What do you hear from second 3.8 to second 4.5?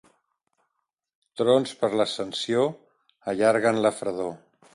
la fredor.